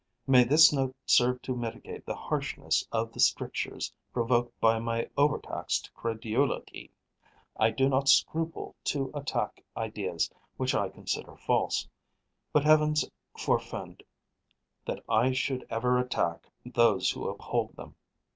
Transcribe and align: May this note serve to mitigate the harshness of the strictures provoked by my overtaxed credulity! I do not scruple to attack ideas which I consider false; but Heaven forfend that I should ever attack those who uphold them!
May 0.25 0.45
this 0.45 0.73
note 0.73 0.95
serve 1.05 1.43
to 1.43 1.55
mitigate 1.55 2.07
the 2.07 2.15
harshness 2.15 2.83
of 2.91 3.13
the 3.13 3.19
strictures 3.19 3.93
provoked 4.11 4.59
by 4.59 4.79
my 4.79 5.07
overtaxed 5.15 5.91
credulity! 5.93 6.89
I 7.55 7.69
do 7.69 7.87
not 7.87 8.09
scruple 8.09 8.75
to 8.85 9.11
attack 9.13 9.63
ideas 9.77 10.27
which 10.57 10.73
I 10.73 10.89
consider 10.89 11.35
false; 11.35 11.87
but 12.51 12.63
Heaven 12.65 12.95
forfend 13.37 14.01
that 14.85 15.03
I 15.07 15.33
should 15.33 15.67
ever 15.69 15.99
attack 15.99 16.49
those 16.65 17.11
who 17.11 17.29
uphold 17.29 17.75
them! 17.75 17.95